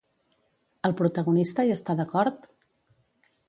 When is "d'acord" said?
2.01-2.51